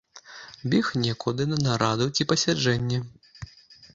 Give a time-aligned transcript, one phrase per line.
[0.73, 2.99] Бег некуды на нараду ці пасяджэнне.